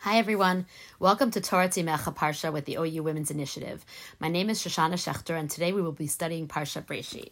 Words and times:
Hi, 0.00 0.18
everyone. 0.18 0.66
Welcome 1.00 1.32
to 1.32 1.40
Torat 1.40 1.82
Imecha 1.82 2.14
Parsha 2.14 2.52
with 2.52 2.66
the 2.66 2.76
OU 2.76 3.02
Women's 3.02 3.30
Initiative. 3.30 3.84
My 4.20 4.28
name 4.28 4.50
is 4.50 4.62
Shoshana 4.62 4.94
Schechter, 4.94 5.36
and 5.36 5.50
today 5.50 5.72
we 5.72 5.82
will 5.82 5.90
be 5.90 6.06
studying 6.06 6.46
Parsha 6.46 6.84
Breshit. 6.84 7.30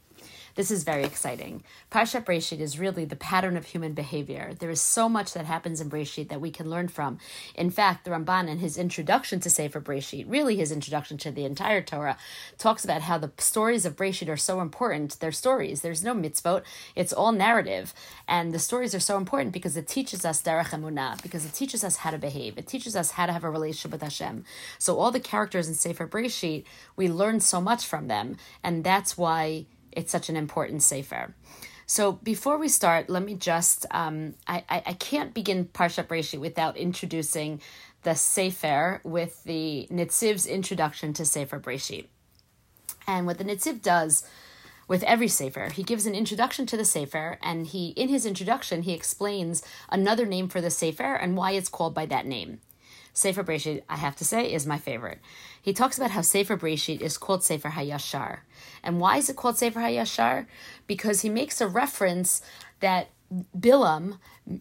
This 0.54 0.71
is 0.71 0.85
very 0.85 1.03
exciting. 1.03 1.64
Parshat 1.90 2.24
Breshit 2.24 2.61
is 2.61 2.79
really 2.79 3.04
the 3.04 3.17
pattern 3.17 3.56
of 3.56 3.67
human 3.67 3.93
behavior. 3.93 4.53
There 4.56 4.71
is 4.71 4.80
so 4.80 5.08
much 5.08 5.33
that 5.33 5.46
happens 5.46 5.80
in 5.80 5.90
Breshit 5.90 6.29
that 6.29 6.40
we 6.40 6.53
can 6.53 6.71
learn 6.71 6.87
from. 6.87 7.19
In 7.56 7.71
fact, 7.71 8.04
the 8.04 8.12
Ramban, 8.12 8.49
in 8.49 8.58
his 8.58 8.79
introduction 8.79 9.40
to 9.40 9.51
Sefer 9.51 9.80
Breshit, 9.80 10.26
really 10.29 10.54
his 10.54 10.71
introduction 10.71 11.19
to 11.19 11.33
the 11.33 11.44
entire 11.44 11.83
Torah, 11.83 12.17
talks 12.56 12.85
about 12.85 13.03
how 13.03 13.19
the 13.19 13.33
stories 13.38 13.85
of 13.85 13.97
Breshit 13.97 14.29
are 14.29 14.37
so 14.37 14.61
important. 14.61 15.19
They're 15.19 15.33
stories. 15.33 15.80
There's 15.80 16.05
no 16.05 16.15
mitzvot. 16.15 16.62
It's 16.95 17.12
all 17.12 17.33
narrative, 17.33 17.93
and 18.29 18.55
the 18.55 18.61
stories 18.61 18.95
are 18.95 19.01
so 19.01 19.16
important 19.16 19.52
because 19.52 19.77
it 19.77 19.89
teaches 19.89 20.25
us 20.25 20.41
derech 20.41 20.71
emunah, 20.71 21.21
because 21.21 21.45
it 21.45 21.52
teaches 21.52 21.83
us 21.83 21.97
how 21.97 22.12
to 22.12 22.19
behave. 22.19 22.57
It 22.57 22.69
teaches 22.69 22.95
us 22.95 23.12
how 23.12 23.27
to 23.27 23.33
have 23.33 23.45
a 23.45 23.51
relationship 23.51 23.91
with 23.91 24.02
Hashem. 24.02 24.45
So 24.79 24.98
all 24.98 25.11
the 25.11 25.19
characters 25.19 25.66
in 25.66 25.75
Sefer 25.75 26.07
Breshit, 26.07 26.65
we 26.95 27.09
learn 27.09 27.41
so 27.41 27.61
much 27.61 27.84
from 27.84 28.07
them, 28.07 28.37
and 28.62 28.84
that's 28.84 29.19
why 29.19 29.66
it's 29.97 30.12
such 30.12 30.29
an 30.29 30.37
important 30.37 30.83
sefer. 30.83 31.34
So 31.87 32.12
before 32.12 32.59
we 32.59 32.69
start, 32.69 33.11
let 33.11 33.23
me 33.23 33.34
just 33.34 33.87
um, 33.91 34.34
I, 34.47 34.65
I, 34.69 34.83
I 34.87 34.93
can't 34.95 35.34
begin 35.34 35.67
Parshat 35.67 36.07
Breshit 36.07 36.41
without 36.41 36.77
introducing 36.77 37.61
the 38.03 38.15
sefer 38.15 39.01
with 39.05 39.43
the 39.45 39.89
Nitziv's 39.91 40.47
introduction 40.47 41.12
to 41.15 41.25
Sefer 41.25 41.59
Breshit. 41.59 42.07
And 43.07 43.27
what 43.27 43.39
the 43.39 43.45
Nitziv 43.45 43.83
does 43.83 44.27
with 44.87 45.03
every 45.05 45.29
sefer, 45.29 45.70
he 45.70 45.83
gives 45.83 46.06
an 46.06 46.15
introduction 46.15 46.67
to 46.67 46.77
the 46.77 46.84
sefer, 46.84 47.39
and 47.42 47.67
he 47.67 47.89
in 47.91 48.09
his 48.09 48.27
introduction 48.27 48.83
he 48.83 48.92
explains 48.92 49.62
another 49.89 50.27
name 50.27 50.48
for 50.48 50.61
the 50.61 50.70
sefer 50.70 51.15
and 51.15 51.37
why 51.37 51.53
it's 51.53 51.69
called 51.69 51.95
by 51.95 52.06
that 52.06 52.27
name. 52.27 52.61
Sefer 53.15 53.45
Breshit, 53.45 53.85
I 53.89 53.97
have 53.97 54.17
to 54.17 54.25
say, 54.25 54.53
is 54.53 54.67
my 54.67 54.77
favorite. 54.77 55.21
He 55.62 55.73
talks 55.73 55.97
about 55.97 56.11
how 56.11 56.20
Sefer 56.20 56.57
Breshit 56.57 57.01
is 57.01 57.17
called 57.17 57.45
Sefer 57.45 57.71
Hayashar. 57.71 58.41
And 58.83 59.01
why 59.01 59.19
is 59.19 59.31
it 59.31 59.37
called 59.37 59.56
Sefer 59.56 59.81
Hayashar? 59.81 60.47
Because 60.89 61.23
he 61.23 61.29
makes 61.31 61.61
a 61.61 61.69
reference 61.69 62.43
that 62.81 63.09
Bilam 63.56 64.19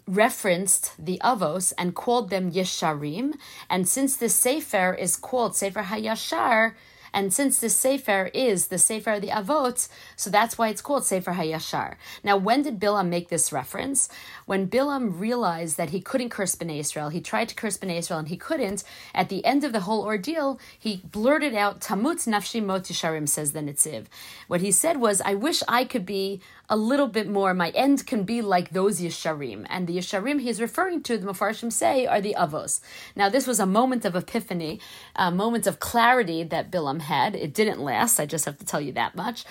referenced 0.08 0.94
the 1.04 1.20
Avos 1.24 1.74
and 1.78 1.96
called 1.96 2.30
them 2.30 2.52
Yesharim. 2.52 3.34
And 3.70 3.90
since 3.90 4.16
this 4.16 4.36
Sefer 4.36 4.94
is 4.94 5.16
called 5.16 5.56
Sefer 5.56 5.84
Hayashar, 5.84 6.74
and 7.14 7.34
since 7.34 7.60
this 7.60 7.76
Sefer 7.76 8.32
is 8.34 8.68
the 8.68 8.78
Sefer 8.78 9.14
of 9.14 9.22
the 9.22 9.28
Avot, 9.28 9.88
so 10.16 10.30
that's 10.30 10.58
why 10.58 10.70
it's 10.70 10.82
called 10.82 11.06
Sefer 11.06 11.34
Hayashar. 11.34 11.96
Now, 12.24 12.38
when 12.38 12.64
did 12.64 12.80
Bilam 12.80 13.08
make 13.10 13.30
this 13.30 13.52
reference? 13.52 14.10
When 14.46 14.68
Bilam 14.68 15.20
realized 15.20 15.78
that 15.78 15.92
he 15.92 16.02
couldn't 16.02 16.30
curse 16.30 16.56
Bnei 16.56 16.80
Israel, 16.80 17.10
he 17.10 17.22
tried 17.22 17.50
to 17.50 17.56
curse 17.56 17.78
Bnei 17.78 18.00
Israel 18.00 18.20
and 18.20 18.28
he 18.30 18.38
couldn't. 18.38 18.84
At 19.14 19.30
the 19.30 19.46
end 19.46 19.64
of 19.64 19.72
the 19.72 19.82
whole 19.82 20.04
ordeal, 20.04 20.60
he 20.78 21.02
blurted 21.06 21.54
out, 21.54 21.80
Tamut 21.82 22.28
nafshi 22.28 22.64
mot 22.64 22.88
says 23.30 23.52
the 23.52 23.60
Nitziv. 23.60 24.06
What 24.48 24.62
he 24.62 24.72
said 24.72 24.98
was, 24.98 25.22
I 25.22 25.36
wish 25.36 25.62
I 25.68 25.86
could 25.86 26.06
be 26.06 26.42
a 26.70 26.78
little 26.78 27.08
bit 27.08 27.28
more, 27.28 27.54
my 27.54 27.70
end 27.72 28.08
can 28.08 28.24
be 28.24 28.42
like 28.42 28.70
those 28.70 29.02
Yesharim. 29.02 29.66
And 29.70 29.86
the 29.86 29.98
Yesharim 29.98 30.42
he's 30.42 30.62
referring 30.62 31.04
to, 31.04 31.18
the 31.18 31.28
Mefarshim 31.28 31.72
say, 31.72 32.06
are 32.06 32.22
the 32.22 32.36
Avos. 32.38 32.80
Now, 33.16 33.30
this 33.30 33.46
was 33.46 33.60
a 33.60 33.66
moment 33.66 34.06
of 34.06 34.16
epiphany, 34.16 34.80
a 35.16 35.30
moment 35.30 35.68
of 35.68 35.80
clarity 35.80 36.44
that 36.44 36.72
Bilam 36.72 37.02
had. 37.02 37.36
It 37.36 37.54
didn't 37.54 37.82
last, 37.82 38.20
I 38.20 38.26
just 38.26 38.46
have 38.46 38.58
to 38.60 38.66
tell 38.66 38.82
you 38.82 38.94
that 38.94 39.14
much. 39.14 39.44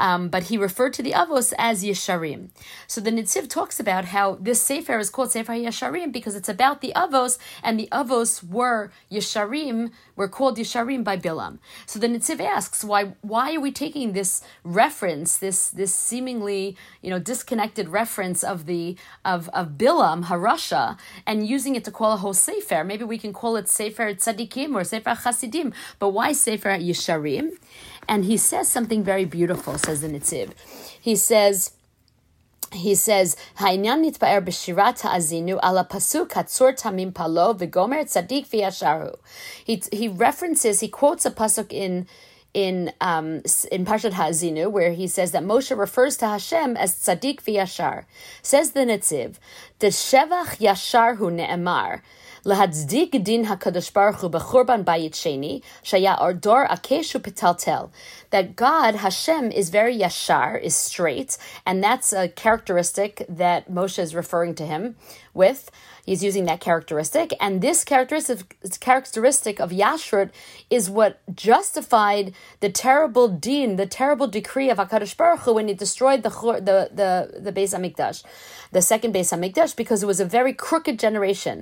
Um, 0.00 0.30
but 0.30 0.44
he 0.44 0.56
referred 0.56 0.94
to 0.94 1.02
the 1.02 1.12
Avos 1.12 1.52
as 1.58 1.84
Yesharim. 1.84 2.48
So 2.86 3.02
the 3.02 3.10
Nitziv 3.10 3.50
talks 3.50 3.78
about 3.78 4.06
how 4.06 4.36
this 4.40 4.60
Sefer 4.62 4.98
is 4.98 5.10
called 5.10 5.30
Sefer 5.30 5.52
Yesharim 5.52 6.10
because 6.10 6.34
it's 6.34 6.48
about 6.48 6.80
the 6.80 6.94
Avos, 6.96 7.36
and 7.62 7.78
the 7.78 7.86
Avos 7.92 8.42
were 8.42 8.90
Yesharim, 9.12 9.90
were 10.16 10.26
called 10.26 10.56
Yesharim 10.56 11.04
by 11.04 11.18
Bilam. 11.18 11.58
So 11.84 11.98
the 11.98 12.06
Nitziv 12.06 12.40
asks, 12.40 12.82
why, 12.82 13.12
why 13.20 13.54
are 13.54 13.60
we 13.60 13.70
taking 13.70 14.14
this 14.14 14.42
reference, 14.64 15.36
this, 15.36 15.68
this 15.68 15.94
seemingly 15.94 16.78
you 17.02 17.10
know 17.10 17.18
disconnected 17.18 17.90
reference 17.90 18.42
of 18.42 18.64
the 18.64 18.96
of, 19.26 19.50
of 19.50 19.76
Bilam, 19.76 20.24
Harasha, 20.24 20.96
and 21.26 21.46
using 21.46 21.76
it 21.76 21.84
to 21.84 21.90
call 21.90 22.14
a 22.14 22.16
whole 22.16 22.32
Sefer? 22.32 22.84
Maybe 22.84 23.04
we 23.04 23.18
can 23.18 23.34
call 23.34 23.56
it 23.56 23.68
Sefer 23.68 24.14
Tzadikim 24.14 24.74
or 24.74 24.82
Sefer 24.82 25.14
Chasidim, 25.22 25.74
but 25.98 26.08
why 26.10 26.32
Sefer 26.32 26.70
Yesharim? 26.70 27.50
And 28.10 28.24
he 28.24 28.36
says 28.36 28.68
something 28.68 29.04
very 29.04 29.24
beautiful, 29.24 29.78
says 29.78 30.00
the 30.00 30.08
Nitziv. 30.08 30.50
He 31.00 31.14
says, 31.14 31.70
he 32.72 32.96
says, 32.96 33.36
"Ha'inyan 33.56 34.04
nitpaer 34.04 34.44
b'shirat 34.44 35.00
ha'azinu 35.02 35.60
ala 35.62 35.86
pasuk 35.88 36.30
hatzur 36.30 36.72
tamim 36.80 37.14
palo 37.14 37.54
v'gomer 37.54 38.02
tzadik 38.04 38.48
v'yasharu." 38.48 39.16
He 39.64 39.80
he 39.92 40.08
references, 40.08 40.80
he 40.80 40.88
quotes 40.88 41.24
a 41.24 41.30
pasuk 41.30 41.72
in 41.72 42.08
in 42.52 42.92
um, 43.00 43.42
in 43.70 43.84
Parshat 43.84 44.12
Ha'azinu, 44.14 44.70
where 44.70 44.90
he 44.92 45.06
says 45.06 45.30
that 45.30 45.44
Moshe 45.44 45.76
refers 45.76 46.16
to 46.16 46.26
Hashem 46.26 46.76
as 46.76 46.96
Tzadik 46.96 47.42
v'Yashar. 47.42 48.06
Says 48.42 48.72
the 48.72 48.80
Nitziv, 48.80 49.36
"The 49.78 49.88
Shevach 49.88 50.58
Yashar 50.58 51.16
hu 51.16 51.30
ne'emar." 51.30 52.00
להצדיק 52.45 53.15
דין 53.15 53.45
הקדוש 53.45 53.91
ברוך 53.91 54.21
הוא 54.21 54.31
בחורבן 54.31 54.85
בית 54.85 55.13
שני, 55.13 55.59
שהיה 55.83 56.15
אור 56.15 56.57
עקש 56.69 57.15
ופתלתל. 57.15 57.85
That 58.31 58.55
God, 58.55 58.95
Hashem, 58.95 59.51
is 59.51 59.69
very 59.69 59.97
yashar, 59.97 60.61
is 60.61 60.75
straight, 60.75 61.37
and 61.65 61.83
that's 61.83 62.11
a 62.13 62.27
characteristic 62.27 63.25
that 63.29 63.71
Moshe 63.71 63.99
is 63.99 64.13
referring 64.13 64.53
to 64.55 64.65
him 64.65 64.95
with. 65.33 65.71
He's 66.05 66.23
using 66.23 66.45
that 66.45 66.59
characteristic, 66.59 67.33
and 67.39 67.61
this 67.61 67.83
characteristic 67.83 68.57
characteristic 68.79 69.59
of 69.59 69.71
Yashrut 69.71 70.29
is 70.69 70.89
what 70.89 71.13
justified 71.35 72.33
the 72.59 72.69
terrible 72.69 73.27
deen, 73.27 73.77
the 73.77 73.87
terrible 73.87 74.27
decree 74.27 74.69
of 74.69 74.77
Hakadosh 74.77 75.17
Baruch 75.17 75.41
Hu 75.41 75.53
when 75.53 75.67
he 75.67 75.73
destroyed 75.73 76.21
the 76.23 76.29
the 76.69 76.77
the 76.99 77.11
the 77.45 77.53
Beis 77.57 77.73
Hamikdash, 77.75 78.23
the 78.71 78.83
second 78.83 79.15
Beis 79.15 79.31
Hamikdash, 79.33 79.75
because 79.75 80.03
it 80.03 80.07
was 80.07 80.19
a 80.19 80.25
very 80.25 80.53
crooked 80.53 80.99
generation. 80.99 81.57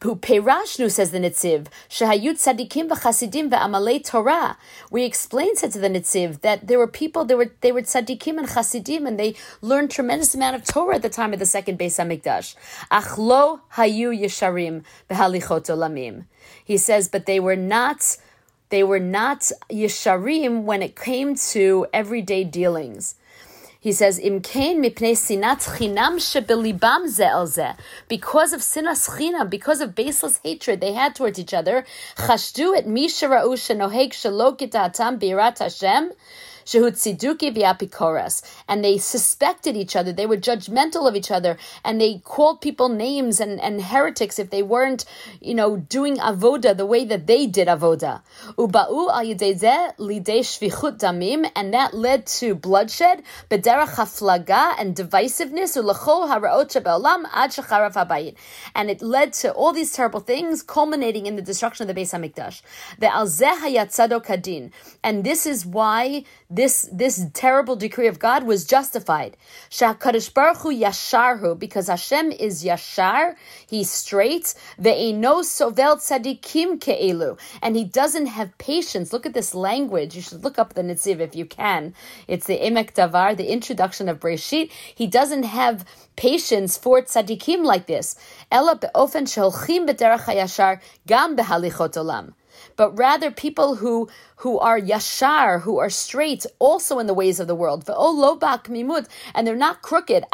Perashnu 0.00 0.90
says 0.90 1.10
the 1.10 1.18
Nitziv, 1.18 1.68
Shehayut 1.88 2.34
Tzadikim 2.34 2.88
v'Chasidim 2.88 3.50
v'Amalei 3.50 4.04
Torah. 4.04 4.58
We 4.90 5.04
explained 5.04 5.58
said 5.58 5.72
to 5.72 5.78
the 5.78 5.88
Nitziv 5.88 6.42
that 6.42 6.66
there 6.66 6.78
were 6.78 6.86
people, 6.86 7.24
they 7.24 7.34
were 7.34 7.50
they 7.62 7.72
were 7.72 7.80
Tzadikim 7.82 8.38
and 8.38 8.48
Chasidim, 8.48 9.06
and 9.06 9.18
they 9.18 9.34
learned 9.62 9.90
tremendous 9.90 10.34
amount 10.34 10.56
of 10.56 10.64
Torah 10.64 10.96
at 10.96 11.02
the 11.02 11.08
time 11.08 11.32
of 11.32 11.38
the 11.38 11.46
second 11.46 11.78
Beis 11.78 11.96
Hamikdash. 11.96 12.54
Achlo 12.90 13.60
Hayu 13.72 14.18
Yesharim 14.18 14.84
v'Halichot 15.08 15.66
Olamim. 15.74 16.26
He 16.62 16.76
says, 16.76 17.08
but 17.08 17.26
they 17.26 17.40
were 17.40 17.56
not 17.56 18.18
they 18.68 18.82
were 18.82 19.00
not 19.00 19.50
Yesharim 19.70 20.64
when 20.64 20.82
it 20.82 20.96
came 20.96 21.36
to 21.36 21.86
everyday 21.92 22.44
dealings. 22.44 23.14
He 23.86 23.92
says, 23.92 24.18
"Im 24.18 24.40
kain 24.40 24.82
mipnei 24.82 25.12
sinat 25.14 25.60
chinam 25.76 26.16
shebelibam 26.18 27.06
ze 27.06 27.72
Because 28.08 28.52
of 28.52 28.60
sinas 28.60 29.08
chinam, 29.08 29.48
because 29.48 29.80
of 29.80 29.94
baseless 29.94 30.40
hatred 30.42 30.80
they 30.80 30.92
had 30.92 31.14
towards 31.14 31.38
each 31.38 31.54
other, 31.54 31.86
chashdu 32.16 32.76
et 32.76 32.88
mi 32.88 33.06
shera'u 33.06 33.52
shenoheg 33.54 34.10
shelo 34.10 34.58
kitatam 34.58 35.20
birat 35.20 35.60
Hashem, 35.60 36.10
and 38.68 38.84
they 38.84 38.98
suspected 38.98 39.76
each 39.76 39.96
other. 39.96 40.12
They 40.12 40.26
were 40.26 40.36
judgmental 40.36 41.08
of 41.08 41.14
each 41.14 41.30
other, 41.30 41.56
and 41.84 42.00
they 42.00 42.18
called 42.18 42.60
people 42.60 42.88
names 42.88 43.40
and, 43.40 43.60
and 43.60 43.82
heretics 43.82 44.38
if 44.38 44.50
they 44.50 44.62
weren't, 44.62 45.04
you 45.40 45.54
know, 45.54 45.76
doing 45.76 46.16
avoda 46.16 46.76
the 46.76 46.86
way 46.86 47.04
that 47.04 47.26
they 47.26 47.46
did 47.46 47.68
avoda. 47.68 48.22
Uba'u 48.56 49.10
al 49.10 49.24
damim, 50.96 51.50
and 51.54 51.72
that 51.72 51.94
led 51.94 52.26
to 52.26 52.54
bloodshed, 52.54 53.22
bederach 53.50 53.94
haflaga 53.94 54.74
and 54.78 54.96
divisiveness, 54.96 55.76
ulachol 55.80 56.28
haraot 56.28 56.74
ad 56.76 57.50
habayit, 57.50 58.34
and 58.74 58.90
it 58.90 59.02
led 59.02 59.32
to 59.32 59.52
all 59.52 59.72
these 59.72 59.92
terrible 59.92 60.20
things, 60.20 60.62
culminating 60.62 61.26
in 61.26 61.36
the 61.36 61.42
destruction 61.42 61.88
of 61.88 61.94
the 61.94 62.00
Beis 62.00 62.12
Hamikdash. 62.12 62.62
The 62.98 63.06
alzeh 63.06 63.60
hayatzado 63.60 64.24
kadin, 64.24 64.72
and 65.02 65.24
this 65.24 65.46
is 65.46 65.64
why 65.64 66.24
this 66.56 66.88
this 66.92 67.24
terrible 67.34 67.76
decree 67.76 68.08
of 68.08 68.18
God 68.18 68.44
was 68.44 68.64
justified. 68.64 69.36
Shakadosh 69.70 70.32
Baruch 70.32 70.58
Hu 70.58 70.74
Yasharhu, 70.74 71.58
because 71.58 71.88
Hashem 71.88 72.32
is 72.32 72.64
Yashar, 72.64 73.36
He's 73.66 73.90
straight. 73.90 74.54
Ve'eno 74.80 75.44
sovel 75.44 75.96
tzadikim 75.96 76.80
ke'elu, 76.80 77.38
and 77.62 77.76
He 77.76 77.84
doesn't 77.84 78.26
have 78.26 78.56
patience. 78.58 79.12
Look 79.12 79.26
at 79.26 79.34
this 79.34 79.54
language. 79.54 80.16
You 80.16 80.22
should 80.22 80.42
look 80.42 80.58
up 80.58 80.74
the 80.74 80.82
Nitziv 80.82 81.20
if 81.20 81.36
you 81.36 81.46
can. 81.46 81.94
It's 82.26 82.46
the 82.46 82.58
Emek 82.58 82.94
Davar, 82.94 83.36
the 83.36 83.52
introduction 83.52 84.08
of 84.08 84.18
Breshit. 84.18 84.70
He 84.94 85.06
doesn't 85.06 85.44
have 85.44 85.84
patience 86.16 86.76
for 86.78 87.02
tzadikim 87.02 87.64
like 87.64 87.86
this. 87.86 88.16
Ela 88.50 88.76
be'ofen 88.76 89.26
sholchim 89.26 89.86
b'derech 89.88 90.24
hayashar 90.24 90.80
gam 91.06 91.36
behalichot 91.36 91.94
olam. 92.02 92.32
But 92.76 92.96
rather 92.96 93.30
people 93.30 93.76
who 93.76 94.08
who 94.40 94.58
are 94.58 94.78
yashar, 94.78 95.62
who 95.62 95.78
are 95.78 95.88
straight, 95.88 96.44
also 96.58 96.98
in 96.98 97.06
the 97.06 97.14
ways 97.14 97.40
of 97.40 97.46
the 97.46 97.54
world. 97.54 97.88
And 99.34 99.46
they're 99.46 99.56
not 99.56 99.80
crooked. 99.80 100.24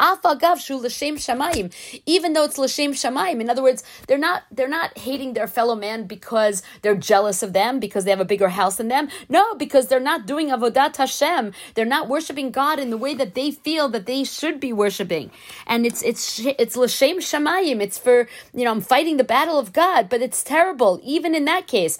Even 2.05 2.33
though 2.33 2.43
it's 2.43 2.57
l'shem 2.57 2.91
shamayim. 2.91 3.39
In 3.39 3.49
other 3.49 3.63
words, 3.63 3.83
they're 4.07 4.17
not 4.17 4.43
they're 4.51 4.67
not 4.67 4.97
hating 4.97 5.33
their 5.33 5.47
fellow 5.47 5.75
man 5.75 6.03
because 6.03 6.63
they're 6.81 6.95
jealous 6.95 7.41
of 7.43 7.53
them, 7.53 7.79
because 7.79 8.03
they 8.03 8.11
have 8.11 8.19
a 8.19 8.25
bigger 8.25 8.49
house 8.49 8.75
than 8.75 8.89
them. 8.89 9.07
No, 9.29 9.53
because 9.55 9.87
they're 9.87 10.01
not 10.01 10.25
doing 10.25 10.49
avodat 10.49 10.97
Hashem. 10.97 11.53
They're 11.75 11.85
not 11.85 12.09
worshiping 12.09 12.51
God 12.51 12.79
in 12.79 12.89
the 12.89 12.97
way 12.97 13.13
that 13.13 13.35
they 13.35 13.51
feel 13.51 13.87
that 13.89 14.05
they 14.05 14.25
should 14.25 14.59
be 14.59 14.73
worshiping. 14.73 15.31
And 15.65 15.85
it's 15.85 16.03
it's 16.03 16.39
it's 16.39 16.75
l'shem 16.75 17.19
shamayim. 17.19 17.81
It's 17.81 17.97
for 17.97 18.27
you 18.53 18.65
know 18.65 18.71
I'm 18.71 18.81
fighting 18.81 19.15
the 19.15 19.23
battle 19.23 19.57
of 19.57 19.71
God, 19.71 20.09
but 20.09 20.21
it's 20.21 20.43
terrible. 20.43 20.99
Even 21.03 21.33
in 21.35 21.45
that 21.45 21.67
case, 21.67 21.97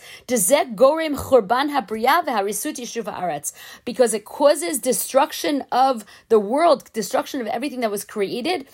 because 3.85 4.13
it 4.13 4.25
causes 4.25 4.79
destruction 4.79 5.63
of 5.71 6.05
the 6.29 6.39
world, 6.39 6.91
destruction 6.93 7.41
of 7.41 7.47
everything 7.47 7.81
that 7.81 7.91
was 7.91 8.03
created, 8.03 8.67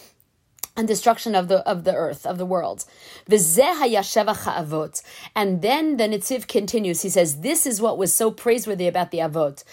and 0.79 0.87
destruction 0.87 1.35
of 1.35 1.49
the 1.49 1.59
of 1.67 1.83
the 1.83 1.93
earth 1.93 2.25
of 2.25 2.37
the 2.37 2.45
world. 2.45 2.85
And 3.29 3.41
then 5.67 5.97
the 5.97 6.07
Nitziv 6.07 6.47
continues. 6.47 7.01
He 7.01 7.09
says, 7.09 7.41
"This 7.41 7.67
is 7.67 7.81
what 7.81 7.97
was 7.97 8.13
so 8.13 8.31
praiseworthy 8.31 8.87
about 8.87 9.11
the 9.11 9.17
Avot. 9.17 9.65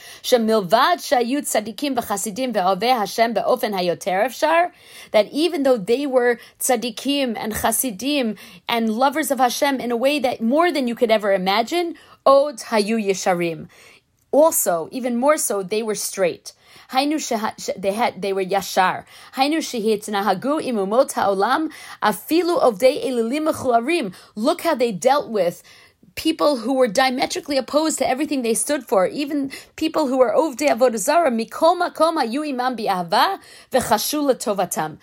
That 5.12 5.26
even 5.44 5.62
though 5.62 5.76
they 5.76 6.06
were 6.06 6.38
tzaddikim 6.58 7.36
and 7.38 7.54
chasidim 7.54 8.36
and 8.68 8.90
lovers 8.90 9.30
of 9.30 9.38
Hashem 9.38 9.80
in 9.80 9.92
a 9.92 9.96
way 9.96 10.18
that 10.18 10.40
more 10.40 10.72
than 10.72 10.88
you 10.88 10.96
could 10.96 11.12
ever 11.12 11.32
imagine, 11.32 11.94
od 12.26 12.58
hayu 12.70 12.98
yesharim. 12.98 13.68
Also, 14.32 14.88
even 14.90 15.16
more 15.16 15.38
so, 15.38 15.62
they 15.62 15.84
were 15.84 15.94
straight. 15.94 16.52
Hainu 16.90 17.18
they 17.80 17.92
had 17.92 18.20
they 18.22 18.32
were 18.32 18.44
yashar. 18.44 19.04
Hainu 19.34 19.58
shehitznahagu 19.58 20.60
imumot 20.62 21.12
haolam 21.12 21.70
afilu 22.02 22.60
ovdei. 22.60 24.12
Look 24.34 24.62
how 24.62 24.74
they 24.74 24.92
dealt 24.92 25.28
with 25.28 25.62
people 26.16 26.56
who 26.56 26.74
were 26.74 26.88
diametrically 26.88 27.58
opposed 27.58 27.98
to 27.98 28.08
everything 28.08 28.42
they 28.42 28.54
stood 28.54 28.84
for, 28.84 29.06
even 29.06 29.50
people 29.76 30.06
who 30.06 30.16
were 30.16 30.32
ovdei 30.34 30.68
avodazara, 30.68 31.28
mikoma 31.28 31.94
koma 31.94 32.24
yu 32.24 32.42
imam 32.42 32.76
bi'ahva 32.76 33.38
v'chashu 33.70 34.34
tovatam 34.34 34.96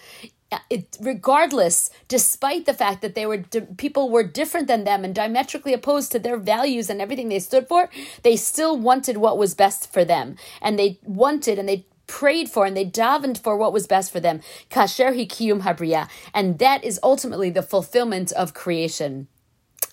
it, 0.69 0.97
regardless, 1.00 1.89
despite 2.07 2.65
the 2.65 2.73
fact 2.73 3.01
that 3.01 3.15
they 3.15 3.25
were 3.25 3.44
people 3.77 4.09
were 4.09 4.23
different 4.23 4.67
than 4.67 4.83
them 4.83 5.03
and 5.03 5.13
diametrically 5.15 5.73
opposed 5.73 6.11
to 6.11 6.19
their 6.19 6.38
values 6.38 6.89
and 6.89 7.01
everything 7.01 7.29
they 7.29 7.39
stood 7.39 7.67
for, 7.67 7.89
they 8.23 8.35
still 8.35 8.77
wanted 8.77 9.17
what 9.17 9.38
was 9.38 9.53
best 9.53 9.91
for 9.91 10.03
them, 10.05 10.35
and 10.61 10.77
they 10.77 11.00
wanted 11.03 11.59
and 11.59 11.67
they 11.69 11.85
prayed 12.07 12.50
for 12.50 12.65
and 12.65 12.75
they 12.75 12.85
davened 12.85 13.38
for 13.38 13.57
what 13.57 13.73
was 13.73 13.88
best 13.88 14.11
for 14.11 14.19
them. 14.19 14.41
Kasher 14.69 15.15
hikiyum 15.15 15.61
habriya, 15.61 16.09
and 16.33 16.59
that 16.59 16.83
is 16.83 17.00
ultimately 17.01 17.50
the 17.50 17.63
fulfillment 17.63 18.31
of 18.33 18.53
creation. 18.53 19.27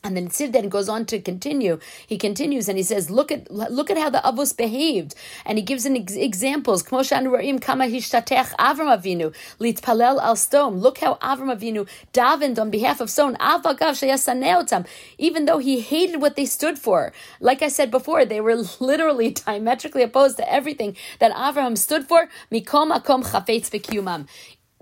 And 0.02 0.16
then 0.16 0.28
Tzir 0.28 0.52
then 0.52 0.68
goes 0.68 0.88
on 0.88 1.04
to 1.06 1.20
continue. 1.20 1.78
He 2.06 2.18
continues 2.18 2.68
and 2.68 2.78
he 2.78 2.84
says, 2.84 3.10
"Look 3.10 3.32
at 3.32 3.50
look 3.50 3.90
at 3.90 3.98
how 3.98 4.10
the 4.10 4.18
Avos 4.18 4.56
behaved." 4.56 5.14
And 5.44 5.58
he 5.58 5.62
gives 5.62 5.84
an 5.86 5.96
ex- 5.96 6.14
examples. 6.14 6.82
Avram 6.82 8.90
Avinu 8.96 9.34
litpalel 9.60 10.20
al 10.20 10.36
Sdom. 10.36 10.80
Look 10.80 10.98
how 10.98 11.14
Avram 11.16 11.54
Avinu 11.56 11.88
davened 12.12 12.58
on 12.58 12.70
behalf 12.70 13.00
of 13.00 13.08
Sdom. 13.08 14.86
Even 15.18 15.44
though 15.44 15.58
he 15.58 15.80
hated 15.80 16.20
what 16.20 16.36
they 16.36 16.46
stood 16.46 16.78
for, 16.78 17.12
like 17.40 17.62
I 17.62 17.68
said 17.68 17.90
before, 17.90 18.24
they 18.24 18.40
were 18.40 18.56
literally 18.80 19.32
diametrically 19.32 20.02
opposed 20.02 20.36
to 20.38 20.52
everything 20.52 20.96
that 21.18 21.32
Avraham 21.32 21.76
stood 21.76 22.06
for. 22.06 22.28
Mikom 22.52 22.96
akom 22.96 23.24
chafetz 23.24 23.70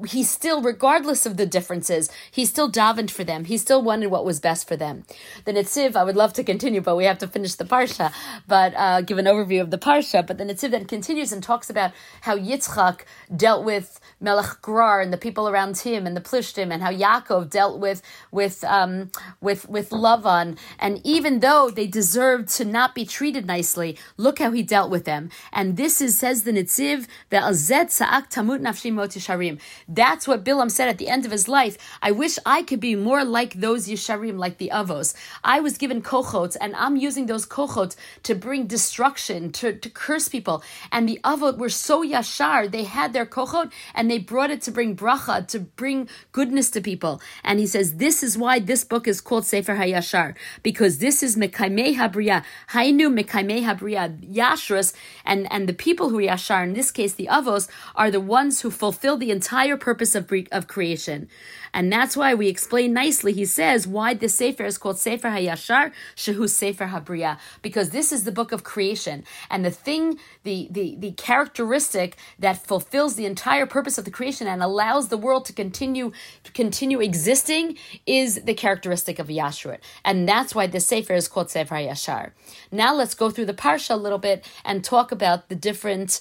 he 0.07 0.23
still, 0.23 0.63
regardless 0.63 1.27
of 1.27 1.37
the 1.37 1.47
differences, 1.47 2.09
he 2.31 2.45
still 2.45 2.71
davened 2.71 3.11
for 3.11 3.25
them. 3.25 3.45
He 3.47 3.59
still 3.59 3.83
wanted 3.83 4.09
what 4.09 4.25
was 4.25 4.39
best 4.39 4.69
for 4.69 4.77
them. 4.77 5.05
The 5.45 5.53
Nitziv, 5.53 5.97
I 5.97 6.05
would 6.05 6.15
love 6.15 6.33
to 6.35 6.45
continue, 6.45 6.81
but 6.81 6.95
we 6.95 7.05
have 7.05 7.19
to 7.19 7.27
finish 7.27 7.55
the 7.55 7.65
Parsha, 7.65 8.13
but 8.47 8.75
uh, 8.77 9.01
give 9.01 9.19
an 9.19 9.25
overview 9.25 9.61
of 9.61 9.71
the 9.71 9.79
Parsha. 9.79 10.25
But 10.25 10.39
the 10.39 10.45
Nitziv 10.45 10.71
then 10.71 10.85
continues 10.85 11.33
and 11.33 11.43
talks 11.43 11.69
about 11.69 11.93
how 12.21 12.37
Yitzchak 12.39 13.01
dealt 13.35 13.65
with 13.65 13.99
Melech 14.21 14.59
Gerar 14.65 15.01
and 15.01 15.13
the 15.13 15.19
people 15.19 15.49
around 15.49 15.79
him 15.79 16.07
and 16.07 16.17
the 16.17 16.21
Plishtim, 16.21 16.73
and 16.73 16.81
how 16.81 16.93
Yaakov 16.93 17.51
dealt 17.51 17.81
with 17.81 18.01
with 18.31 18.63
um, 18.65 19.11
with 19.41 19.69
with 19.69 19.91
Lavan. 19.91 20.57
And 20.79 21.01
even 21.05 21.41
though 21.41 21.71
they 21.71 21.89
deserved 21.89 22.49
to 22.51 22.65
not 22.65 22.95
be 22.95 23.05
treated 23.05 23.47
nicely, 23.47 23.99
look 24.17 24.39
how 24.39 24.53
he 24.53 24.63
dealt 24.63 24.91
with 24.91 25.05
them. 25.05 25.31
And 25.53 25.77
this 25.77 26.01
is 26.01 26.17
says 26.17 26.45
the 26.45 26.53
Nitziv, 26.53 27.09
the 27.31 27.39
Azet 27.39 27.91
Sa'ak 27.91 28.31
Tamut 28.31 28.61
Nafshim 28.61 28.95
Motisharim 28.95 29.59
that's 29.89 30.29
what 30.29 30.45
Bilam 30.45 30.71
said 30.71 30.89
at 30.89 30.99
the 30.99 31.09
end 31.09 31.25
of 31.25 31.31
his 31.31 31.49
life. 31.49 31.79
I 32.03 32.11
wish 32.11 32.39
I 32.45 32.63
could 32.63 32.81
be 32.81 32.95
more 32.95 33.25
like 33.25 33.55
those 33.55 33.89
Yesharim, 33.89 34.39
like 34.39 34.59
the 34.59 34.71
Avos. 34.73 35.15
I 35.43 35.61
was 35.61 35.79
given 35.79 36.03
kochot, 36.03 36.57
and 36.61 36.77
I'm 36.77 36.97
using 36.97 37.25
those 37.25 37.47
kochot 37.47 37.97
to 38.25 38.35
bring 38.35 38.67
destruction, 38.67 39.51
to, 39.53 39.73
to 39.73 39.89
curse 39.89 40.29
people. 40.29 40.63
And 40.93 41.09
the 41.09 41.19
Avot 41.25 41.57
were 41.57 41.71
so 41.71 42.05
yashar, 42.05 42.71
they 42.71 42.85
had 42.85 43.15
their 43.15 43.25
kochot, 43.25 43.73
and 43.95 44.11
they 44.11 44.19
brought 44.19 44.51
it 44.51 44.61
to 44.63 44.71
bring 44.71 44.95
bracha, 44.95 45.47
to 45.49 45.61
bring 45.61 46.09
goodness 46.33 46.71
to 46.73 46.83
people. 46.83 47.23
And 47.43 47.59
he 47.59 47.67
says, 47.67 47.95
this 47.95 48.23
is 48.23 48.37
why 48.37 48.59
this 48.59 48.85
book 48.85 49.09
is 49.09 49.23
called 49.23 49.47
Sefer 49.47 49.77
HaYashar, 49.77 50.37
because 50.63 50.99
this 50.99 51.23
is 51.23 51.35
Mekaimei 51.37 51.97
Habriya, 51.97 52.45
Hainu 52.73 53.09
Mekaimei 53.19 53.63
Habriya, 53.63 54.21
Yashrus, 54.31 54.93
and, 55.25 55.51
and 55.51 55.67
the 55.67 55.73
people 55.73 56.11
who 56.11 56.19
are 56.19 56.23
Yashar, 56.23 56.63
in 56.63 56.75
this 56.75 56.91
case 56.91 57.15
the 57.15 57.29
Avos, 57.31 57.69
are 57.95 58.11
the 58.11 58.21
ones 58.21 58.61
who 58.61 58.71
fulfill 58.71 59.17
the 59.17 59.31
entire 59.31 59.78
purpose 59.79 60.15
of, 60.15 60.31
of 60.53 60.69
creation. 60.69 61.29
And 61.73 61.93
that's 61.93 62.17
why 62.17 62.35
we 62.35 62.49
explain 62.49 62.93
nicely, 62.93 63.33
he 63.33 63.45
says, 63.45 63.87
why 63.87 64.15
this 64.15 64.35
Sefer 64.35 64.65
is 64.65 64.79
called 64.79 64.99
Sefer 64.99 65.29
HaYashar, 65.29 65.93
Shehu 66.17 66.49
Sefer 66.49 66.87
HaBriya, 66.87 67.39
because 67.63 67.91
this 67.91 68.13
is 68.13 68.25
the 68.25 68.33
book 68.33 68.53
of 68.53 68.65
creation. 68.65 69.25
And 69.51 69.65
the 69.65 69.71
thing, 69.71 70.19
the, 70.45 70.69
the, 70.71 70.97
the 70.99 71.13
characteristic 71.13 72.17
that 72.39 72.67
fulfills 72.67 73.17
the 73.17 73.27
entire 73.27 73.67
purpose 73.67 73.99
of 73.99 74.05
the 74.05 74.11
creation 74.11 74.47
and 74.47 74.63
allows 74.63 75.09
the 75.09 75.19
world 75.19 75.45
to 75.47 75.53
continue, 75.53 76.13
to 76.45 76.53
continue 76.53 77.01
existing 77.01 77.77
is 78.07 78.43
the 78.43 78.55
characteristic 78.55 79.19
of 79.19 79.29
Yashrut. 79.29 79.79
And 80.05 80.29
that's 80.29 80.55
why 80.55 80.67
this 80.67 80.87
Sefer 80.87 81.15
is 81.15 81.29
called 81.29 81.51
Sefer 81.51 81.75
HaYashar. 81.75 82.33
Now 82.73 82.95
let's 82.95 83.15
go 83.15 83.31
through 83.31 83.47
the 83.47 83.55
Parsha 83.55 83.91
a 83.91 83.97
little 83.97 84.19
bit 84.19 84.45
and 84.65 84.83
talk 84.83 85.13
about 85.13 85.49
the 85.49 85.55
different 85.55 86.21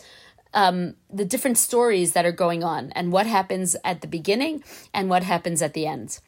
um, 0.54 0.96
the 1.10 1.26
different 1.26 1.58
stories 1.58 2.14
that 2.14 2.26
are 2.26 2.32
going 2.32 2.64
on 2.64 2.92
and 2.92 3.12
what 3.12 3.26
happens 3.26 3.76
at 3.84 4.02
the 4.02 4.08
beginning 4.08 4.64
and 4.94 5.10
what 5.10 5.24
happens 5.24 5.62
at 5.62 5.74
the 5.74 5.86
end. 5.86 6.20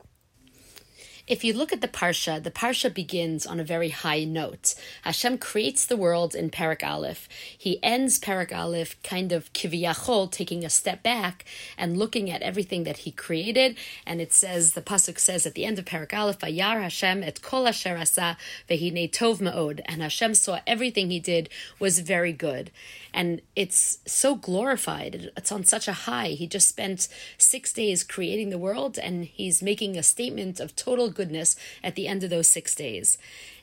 If 1.29 1.43
you 1.43 1.53
look 1.53 1.71
at 1.71 1.81
the 1.81 1.87
Parsha, 1.87 2.41
the 2.41 2.49
Parsha 2.49 2.91
begins 2.91 3.45
on 3.45 3.59
a 3.59 3.63
very 3.63 3.89
high 3.89 4.23
note. 4.23 4.73
Hashem 5.03 5.37
creates 5.37 5.85
the 5.85 5.95
world 5.95 6.33
in 6.33 6.49
Parak 6.49 6.83
Aleph. 6.83 7.29
He 7.55 7.77
ends 7.83 8.17
Parak 8.19 8.51
Aleph 8.51 8.99
kind 9.03 9.31
of 9.31 9.53
kiviyachol, 9.53 10.31
taking 10.31 10.65
a 10.65 10.71
step 10.71 11.03
back 11.03 11.45
and 11.77 11.97
looking 11.97 12.31
at 12.31 12.41
everything 12.41 12.83
that 12.85 12.97
he 13.05 13.11
created. 13.11 13.77
And 14.07 14.19
it 14.19 14.33
says, 14.33 14.73
the 14.73 14.81
Pasuk 14.81 15.19
says 15.19 15.45
at 15.45 15.53
the 15.53 15.65
end 15.65 15.77
of 15.77 15.85
Parak 15.85 16.17
Aleph, 16.17 16.39
Vayar 16.39 16.81
Hashem 16.81 17.21
et 17.21 17.43
kol 17.43 17.67
asher 17.67 17.95
asa 17.95 18.35
vehine 18.67 19.11
tov 19.11 19.37
ma'od. 19.39 19.81
And 19.85 20.01
Hashem 20.01 20.33
saw 20.33 20.61
everything 20.65 21.11
he 21.11 21.19
did 21.19 21.47
was 21.77 21.99
very 21.99 22.33
good. 22.33 22.71
And 23.13 23.43
it's 23.55 23.99
so 24.07 24.33
glorified. 24.33 25.29
It's 25.37 25.51
on 25.51 25.63
such 25.63 25.87
a 25.87 25.93
high. 25.93 26.29
He 26.29 26.47
just 26.47 26.69
spent 26.69 27.07
six 27.37 27.71
days 27.71 28.03
creating 28.03 28.49
the 28.49 28.57
world 28.57 28.97
and 28.97 29.25
he's 29.25 29.61
making 29.61 29.95
a 29.95 30.01
statement 30.01 30.59
of 30.59 30.75
total 30.75 31.18
goodness 31.19 31.55
at 31.83 31.95
the 31.95 32.07
end 32.07 32.23
of 32.23 32.29
those 32.29 32.47
six 32.47 32.73
days. 32.73 33.17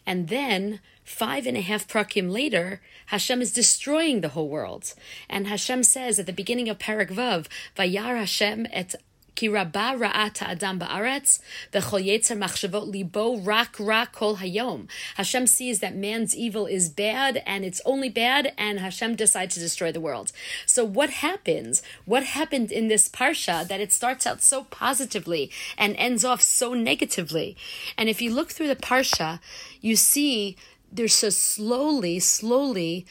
And 0.06 0.28
then 0.28 0.80
five 1.04 1.46
and 1.46 1.56
a 1.56 1.62
half 1.70 1.88
prakim 1.88 2.30
later, 2.30 2.80
Hashem 3.06 3.40
is 3.40 3.52
destroying 3.52 4.20
the 4.20 4.34
whole 4.34 4.48
world. 4.48 4.94
And 5.28 5.46
Hashem 5.46 5.82
says 5.82 6.18
at 6.18 6.26
the 6.26 6.40
beginning 6.40 6.68
of 6.68 6.78
Parak 6.78 7.10
Vav, 7.10 7.46
Vayar 7.76 8.18
Hashem 8.18 8.66
et 8.70 8.94
Ki 9.36 9.50
rabba 9.50 9.94
ra'at 9.98 10.40
adam 10.40 10.80
ba'aretz, 10.80 11.40
v'chol 11.70 12.02
yetzer 12.04 12.36
machshavot 12.36 12.90
libo 12.90 13.36
rak 13.36 13.76
rak 13.78 14.12
kol 14.12 14.38
hayom. 14.38 14.88
Hashem 15.16 15.46
sees 15.46 15.80
that 15.80 15.94
man's 15.94 16.34
evil 16.34 16.64
is 16.64 16.88
bad 16.88 17.42
and 17.46 17.62
it's 17.62 17.82
only 17.84 18.08
bad, 18.08 18.54
and 18.56 18.80
Hashem 18.80 19.14
decides 19.14 19.54
to 19.54 19.60
destroy 19.60 19.92
the 19.92 20.00
world. 20.00 20.32
So 20.64 20.84
what 20.86 21.10
happens? 21.10 21.82
What 22.06 22.24
happened 22.24 22.72
in 22.72 22.88
this 22.88 23.10
parsha 23.10 23.68
that 23.68 23.78
it 23.78 23.92
starts 23.92 24.26
out 24.26 24.42
so 24.42 24.64
positively 24.64 25.50
and 25.76 25.94
ends 25.96 26.24
off 26.24 26.40
so 26.40 26.72
negatively? 26.72 27.58
And 27.98 28.08
if 28.08 28.22
you 28.22 28.32
look 28.32 28.50
through 28.50 28.68
the 28.68 28.76
parsha, 28.76 29.40
you 29.82 29.96
see 29.96 30.56
there's 30.90 31.14
so 31.14 31.28
slowly, 31.28 32.20
slowly 32.20 33.04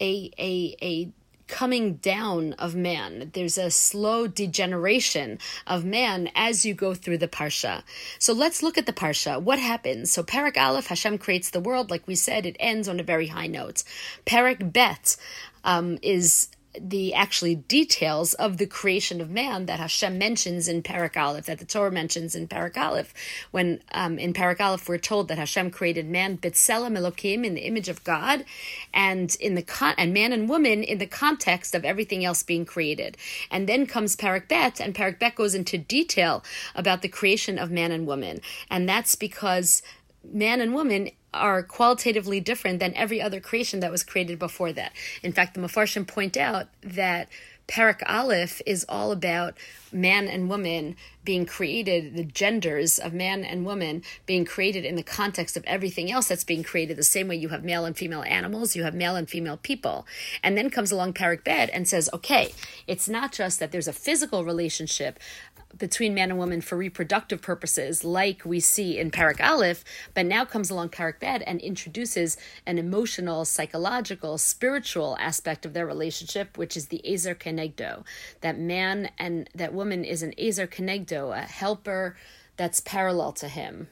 a 0.00 0.30
a 0.38 0.76
a 0.82 1.12
coming 1.48 1.94
down 1.94 2.52
of 2.54 2.74
man. 2.74 3.30
There's 3.34 3.58
a 3.58 3.70
slow 3.70 4.26
degeneration 4.26 5.38
of 5.66 5.84
man 5.84 6.30
as 6.34 6.64
you 6.64 6.74
go 6.74 6.94
through 6.94 7.18
the 7.18 7.28
parsha. 7.28 7.82
So 8.18 8.32
let's 8.32 8.62
look 8.62 8.78
at 8.78 8.86
the 8.86 8.92
parsha. 8.92 9.42
What 9.42 9.58
happens? 9.58 10.12
So 10.12 10.22
Parak 10.22 10.56
Aleph, 10.56 10.86
Hashem 10.86 11.18
creates 11.18 11.50
the 11.50 11.60
world. 11.60 11.90
Like 11.90 12.06
we 12.06 12.14
said, 12.14 12.46
it 12.46 12.56
ends 12.60 12.88
on 12.88 13.00
a 13.00 13.02
very 13.02 13.28
high 13.28 13.46
note. 13.46 13.82
Parak 14.26 14.72
Bet 14.72 15.16
um, 15.64 15.98
is 16.02 16.48
the 16.78 17.14
actually 17.14 17.54
details 17.54 18.34
of 18.34 18.58
the 18.58 18.66
creation 18.66 19.20
of 19.20 19.30
man 19.30 19.66
that 19.66 19.80
Hashem 19.80 20.18
mentions 20.18 20.68
in 20.68 20.82
Parak 20.82 21.16
Aleph, 21.16 21.46
that 21.46 21.58
the 21.58 21.64
Torah 21.64 21.90
mentions 21.90 22.34
in 22.34 22.46
Parak 22.46 22.76
Aleph. 22.76 23.14
When 23.50 23.80
um, 23.92 24.18
in 24.18 24.32
Parak 24.32 24.60
Aleph 24.60 24.88
we're 24.88 24.98
told 24.98 25.28
that 25.28 25.38
Hashem 25.38 25.70
created 25.70 26.08
man 26.08 26.38
B'Tselem 26.38 26.98
Elokim 26.98 27.44
in 27.44 27.54
the 27.54 27.66
image 27.66 27.88
of 27.88 28.04
God, 28.04 28.44
and 28.92 29.34
in 29.40 29.54
the 29.54 29.62
con- 29.62 29.94
and 29.96 30.12
man 30.12 30.32
and 30.32 30.48
woman 30.48 30.82
in 30.82 30.98
the 30.98 31.06
context 31.06 31.74
of 31.74 31.84
everything 31.84 32.24
else 32.24 32.42
being 32.42 32.64
created. 32.64 33.16
And 33.50 33.68
then 33.68 33.86
comes 33.86 34.16
Parak 34.16 34.48
Bet, 34.48 34.80
and 34.80 34.94
Parak 34.94 35.18
Bet 35.18 35.34
goes 35.34 35.54
into 35.54 35.78
detail 35.78 36.44
about 36.74 37.02
the 37.02 37.08
creation 37.08 37.58
of 37.58 37.70
man 37.70 37.92
and 37.92 38.06
woman, 38.06 38.40
and 38.70 38.88
that's 38.88 39.16
because 39.16 39.82
man 40.32 40.60
and 40.60 40.74
woman 40.74 41.10
are 41.34 41.62
qualitatively 41.62 42.40
different 42.40 42.80
than 42.80 42.94
every 42.94 43.20
other 43.20 43.40
creation 43.40 43.80
that 43.80 43.90
was 43.90 44.02
created 44.02 44.38
before 44.38 44.72
that. 44.72 44.92
In 45.22 45.32
fact, 45.32 45.54
the 45.54 45.60
Mefarshim 45.60 46.06
point 46.06 46.36
out 46.36 46.68
that 46.82 47.28
Parak 47.66 48.02
Aleph 48.06 48.62
is 48.64 48.86
all 48.88 49.12
about 49.12 49.56
man 49.92 50.26
and 50.26 50.48
woman 50.48 50.96
being 51.28 51.44
created, 51.44 52.16
the 52.16 52.24
genders 52.24 52.98
of 52.98 53.12
man 53.12 53.44
and 53.44 53.66
woman 53.66 54.02
being 54.24 54.46
created 54.46 54.82
in 54.82 54.96
the 54.96 55.02
context 55.02 55.58
of 55.58 55.64
everything 55.66 56.10
else 56.10 56.26
that's 56.28 56.42
being 56.42 56.62
created, 56.62 56.96
the 56.96 57.02
same 57.02 57.28
way 57.28 57.36
you 57.36 57.50
have 57.50 57.62
male 57.62 57.84
and 57.84 57.98
female 57.98 58.22
animals, 58.22 58.74
you 58.74 58.82
have 58.82 58.94
male 58.94 59.14
and 59.14 59.28
female 59.28 59.58
people. 59.58 60.06
And 60.42 60.56
then 60.56 60.70
comes 60.70 60.90
along 60.90 61.12
Parak 61.12 61.44
Bet 61.44 61.68
and 61.70 61.86
says, 61.86 62.08
okay, 62.14 62.54
it's 62.86 63.10
not 63.10 63.30
just 63.30 63.60
that 63.60 63.72
there's 63.72 63.86
a 63.86 63.92
physical 63.92 64.42
relationship 64.42 65.18
between 65.76 66.14
man 66.14 66.30
and 66.30 66.38
woman 66.38 66.60
for 66.60 66.76
reproductive 66.78 67.42
purposes, 67.42 68.04
like 68.04 68.44
we 68.44 68.60
see 68.60 68.98
in 68.98 69.10
Parak 69.10 69.40
Aleph, 69.40 69.84
but 70.14 70.24
now 70.24 70.44
comes 70.44 70.70
along 70.70 70.88
Parak 70.88 71.20
Bet 71.20 71.42
and 71.46 71.60
introduces 71.60 72.36
an 72.66 72.78
emotional, 72.78 73.44
psychological, 73.44 74.38
spiritual 74.38 75.16
aspect 75.20 75.66
of 75.66 75.74
their 75.74 75.86
relationship, 75.86 76.56
which 76.56 76.76
is 76.76 76.86
the 76.86 77.02
Ezer 77.06 77.34
Kenegdo. 77.34 78.04
That 78.40 78.58
man 78.58 79.10
and 79.18 79.48
that 79.54 79.74
woman 79.74 80.04
is 80.04 80.22
an 80.22 80.32
Ezer 80.38 80.66
Kenegdo, 80.66 81.17
a 81.26 81.40
helper 81.40 82.16
that's 82.56 82.80
parallel 82.80 83.32
to 83.32 83.48
him. 83.48 83.88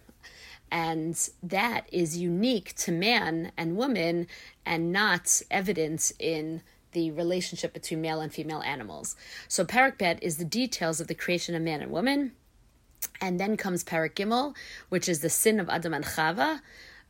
And 0.70 1.16
that 1.42 1.88
is 1.92 2.18
unique 2.18 2.74
to 2.76 2.92
man 2.92 3.52
and 3.56 3.76
woman 3.76 4.26
and 4.64 4.92
not 4.92 5.42
evident 5.50 6.12
in 6.18 6.62
the 6.92 7.10
relationship 7.12 7.72
between 7.72 8.00
male 8.00 8.20
and 8.20 8.32
female 8.32 8.62
animals. 8.62 9.16
So 9.48 9.64
Parak 9.64 9.98
Bet 9.98 10.22
is 10.22 10.38
the 10.38 10.44
details 10.44 11.00
of 11.00 11.08
the 11.08 11.14
creation 11.14 11.54
of 11.54 11.62
man 11.62 11.82
and 11.82 11.92
woman. 11.92 12.32
And 13.20 13.38
then 13.38 13.56
comes 13.56 13.84
Parak 13.84 14.14
Gimel, 14.14 14.56
which 14.88 15.08
is 15.08 15.20
the 15.20 15.30
sin 15.30 15.60
of 15.60 15.68
Adam 15.68 15.94
and 15.94 16.04
Chava. 16.04 16.60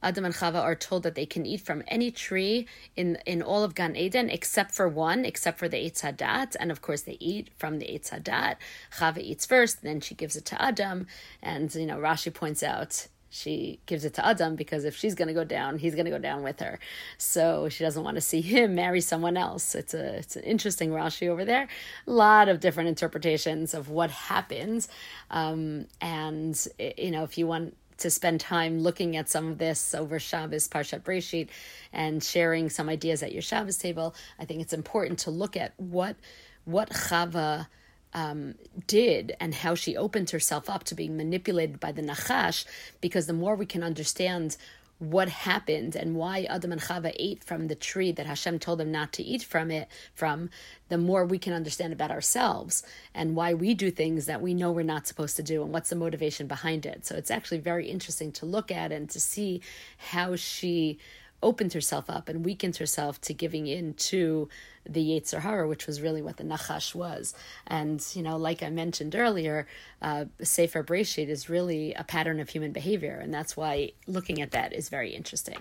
Adam 0.07 0.25
and 0.25 0.35
Chava 0.35 0.63
are 0.63 0.77
told 0.77 1.03
that 1.03 1.17
they 1.17 1.27
can 1.27 1.45
eat 1.45 1.61
from 1.61 1.83
any 1.89 2.13
tree 2.13 2.69
in, 2.95 3.19
in 3.27 3.43
all 3.43 3.65
of 3.65 3.75
Gan 3.75 3.97
Eden 3.97 4.31
except 4.31 4.73
for 4.73 4.89
one, 4.89 5.25
except 5.25 5.59
for 5.59 5.69
the 5.69 5.79
Eitz 5.79 6.03
Hadat. 6.03 6.55
And 6.61 6.71
of 6.71 6.81
course, 6.81 7.03
they 7.03 7.17
eat 7.19 7.51
from 7.57 7.81
the 7.81 7.87
Eitz 7.87 8.11
Hadat. 8.11 8.55
Chava 8.99 9.19
eats 9.19 9.45
first, 9.45 9.83
then 9.83 10.01
she 10.01 10.15
gives 10.15 10.37
it 10.37 10.45
to 10.47 10.63
Adam. 10.63 11.09
And, 11.43 11.75
you 11.75 11.87
know, 11.87 11.99
Rashi 11.99 12.33
points 12.33 12.63
out 12.63 13.09
she 13.29 13.81
gives 13.87 14.05
it 14.05 14.15
to 14.15 14.27
Adam 14.27 14.55
because 14.55 14.85
if 14.85 14.97
she's 14.97 15.17
going 15.17 15.29
to 15.29 15.35
go 15.35 15.45
down, 15.45 15.79
he's 15.79 15.95
going 15.95 16.05
to 16.05 16.11
go 16.11 16.19
down 16.19 16.45
with 16.45 16.61
her. 16.61 16.79
So 17.19 17.69
she 17.69 17.83
doesn't 17.83 18.03
want 18.03 18.15
to 18.15 18.21
see 18.21 18.41
him 18.41 18.77
marry 18.77 19.01
someone 19.01 19.37
else. 19.37 19.75
It's 19.75 19.93
a 19.93 20.19
it's 20.19 20.37
an 20.37 20.45
interesting 20.45 20.91
Rashi 20.91 21.29
over 21.29 21.45
there. 21.45 21.69
A 22.07 22.11
lot 22.11 22.49
of 22.49 22.61
different 22.61 22.89
interpretations 22.89 23.75
of 23.75 23.91
what 23.91 24.11
happens, 24.11 24.89
um, 25.31 25.87
and 26.01 26.57
you 26.79 27.11
know 27.11 27.25
if 27.25 27.37
you 27.37 27.47
want 27.47 27.77
to 27.99 28.11
spend 28.11 28.41
time 28.41 28.81
looking 28.81 29.17
at 29.17 29.29
some 29.29 29.49
of 29.49 29.59
this 29.59 29.95
over 29.95 30.19
Shabbos 30.19 30.69
Parshat 30.69 31.03
Breshit 31.03 31.49
and 31.93 32.23
sharing 32.23 32.69
some 32.69 32.89
ideas 32.89 33.23
at 33.23 33.33
your 33.33 33.43
Shabbos 33.43 33.79
table, 33.79 34.15
I 34.39 34.45
think 34.45 34.61
it's 34.61 34.73
important 34.73 35.19
to 35.21 35.31
look 35.31 35.57
at 35.57 35.73
what 35.77 36.17
what 36.65 36.91
Chava 36.91 37.69
um, 38.13 38.55
did 38.87 39.37
and 39.39 39.55
how 39.55 39.75
she 39.75 39.97
opened 39.97 40.31
herself 40.31 40.69
up 40.69 40.85
to 40.85 40.95
being 40.95 41.17
manipulated 41.17 41.79
by 41.79 41.93
the 41.93 42.03
Nachash, 42.03 42.65
because 43.01 43.27
the 43.27 43.33
more 43.33 43.55
we 43.55 43.67
can 43.67 43.83
understand 43.83 44.57
what 44.99 45.29
happened 45.29 45.95
and 45.95 46.17
why 46.17 46.45
Adam 46.45 46.73
and 46.73 46.81
Chava 46.81 47.13
ate 47.19 47.45
from 47.45 47.69
the 47.69 47.75
tree 47.75 48.13
that 48.13 48.27
Hashem 48.27 48.59
told 48.59 48.79
them 48.79 48.91
not 48.91 49.13
to 49.15 49.23
eat 49.23 49.43
from 49.43 49.71
it 49.71 49.89
from, 50.15 50.49
the 50.89 50.97
more 50.97 51.25
we 51.25 51.39
can 51.39 51.53
understand 51.53 51.93
about 51.93 52.11
ourselves 52.11 52.83
and 53.15 53.37
why 53.37 53.53
we 53.53 53.75
do 53.75 53.91
things 53.91 54.27
that 54.27 54.41
we 54.41 54.55
know 54.55 54.73
we're 54.73 54.83
not 54.83 55.07
supposed 55.07 55.37
to 55.37 55.43
do 55.43 55.63
and 55.63 55.73
what's 55.73 55.91
the 55.91 55.97
motivation 55.97 56.47
behind 56.47 56.87
it. 56.87 57.05
So 57.05 57.15
it's 57.15 57.31
actually 57.31 57.59
very 57.59 57.89
interesting 57.89 58.33
to 58.33 58.47
look 58.47 58.71
at 58.71 58.91
and 58.91 59.11
to 59.11 59.21
see 59.21 59.61
how 59.99 60.35
she 60.37 60.99
opened 61.43 61.75
herself 61.75 62.09
up 62.09 62.29
and 62.29 62.45
weakened 62.45 62.77
herself 62.77 63.21
to 63.21 63.35
giving 63.35 63.67
in 63.67 63.93
to 63.95 64.49
the 64.89 65.05
Yetzer 65.05 65.41
Hara, 65.41 65.69
which 65.69 65.87
was 65.87 66.01
really 66.01 66.23
what 66.23 66.37
the 66.37 66.45
Nachash 66.45 66.95
was. 66.95 67.35
And, 67.67 68.05
you 68.15 68.23
know, 68.23 68.37
like 68.37 68.63
I 68.63 68.71
mentioned 68.71 69.15
earlier, 69.15 69.67
uh, 70.03 70.27
Sefer 70.43 70.85
Breshit 70.85 71.29
is 71.29 71.49
really 71.49 71.95
a 71.95 72.05
pattern 72.05 72.41
of 72.41 72.49
human 72.49 72.73
behavior, 72.73 73.19
and 73.23 73.33
that's 73.33 73.57
why 73.57 73.93
looking 74.07 74.41
at 74.41 74.53
that 74.53 74.73
is 74.73 74.89
very 74.89 75.15
interesting. 75.15 75.59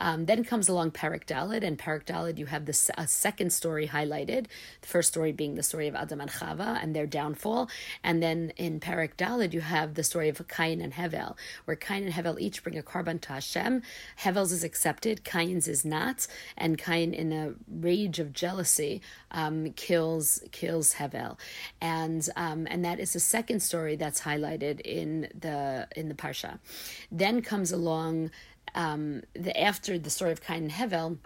Um, 0.00 0.26
then 0.26 0.44
comes 0.44 0.68
along 0.68 0.92
Parak 0.92 1.26
Dalid, 1.26 1.62
and 1.62 1.78
Parak 1.78 2.04
Dalid, 2.04 2.38
you 2.38 2.46
have 2.46 2.66
this 2.66 2.90
a 2.96 3.06
second 3.06 3.52
story 3.52 3.88
highlighted, 3.88 4.46
the 4.80 4.88
first 4.88 5.08
story 5.08 5.32
being 5.32 5.54
the 5.54 5.62
story 5.62 5.86
of 5.86 5.94
Adam 5.94 6.20
and 6.20 6.30
Chava 6.30 6.82
and 6.82 6.94
their 6.96 7.06
downfall. 7.06 7.68
And 8.02 8.22
then 8.22 8.52
in 8.56 8.80
Parak 8.80 9.16
Dalid, 9.16 9.52
you 9.52 9.60
have 9.60 9.94
the 9.94 10.04
story 10.04 10.28
of 10.28 10.46
Cain 10.48 10.80
and 10.80 10.94
Hevel, 10.94 11.36
where 11.64 11.76
Cain 11.76 12.04
and 12.04 12.12
Hevel 12.12 12.40
each 12.40 12.62
bring 12.62 12.78
a 12.78 12.82
korban 12.82 13.20
to 13.22 13.34
Hashem. 13.34 13.82
Hevel's 14.20 14.52
is 14.52 14.64
accepted, 14.64 15.24
Cain's 15.24 15.68
is 15.68 15.84
not, 15.84 16.26
and 16.56 16.78
Cain, 16.78 17.12
in 17.14 17.32
a 17.32 17.54
rage 17.68 18.18
of 18.18 18.32
jealousy, 18.32 18.63
jealousy 18.64 19.02
um, 19.30 19.72
kills 19.72 20.42
kills 20.50 20.94
Hevel, 20.94 21.38
and 21.80 22.26
um, 22.36 22.66
and 22.70 22.84
that 22.84 22.98
is 22.98 23.12
the 23.12 23.20
second 23.20 23.60
story 23.60 23.96
that's 23.96 24.22
highlighted 24.22 24.80
in 24.80 25.28
the 25.38 25.86
in 25.94 26.08
the 26.08 26.14
parsha. 26.14 26.58
Then 27.12 27.42
comes 27.42 27.72
along 27.72 28.30
um, 28.74 29.22
the 29.34 29.58
after 29.60 29.98
the 29.98 30.10
story 30.10 30.32
of 30.32 30.40
Cain 30.40 30.64
and 30.64 30.72
Hevel 30.72 31.18